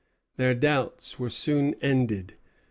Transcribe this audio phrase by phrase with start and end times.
[0.37, 2.33] Their doubts were soon ended.